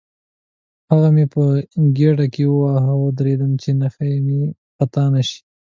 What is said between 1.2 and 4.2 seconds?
په ګېډه کې وواهه، وېرېدم چې نښه